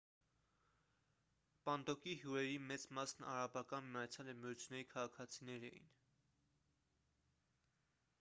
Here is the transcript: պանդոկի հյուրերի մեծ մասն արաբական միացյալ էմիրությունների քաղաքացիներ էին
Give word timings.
պանդոկի 1.69 2.15
հյուրերի 2.21 2.55
մեծ 2.71 2.85
մասն 2.99 3.27
արաբական 3.33 3.91
միացյալ 3.97 4.31
էմիրությունների 4.33 4.89
քաղաքացիներ 4.95 5.67
էին 5.69 5.93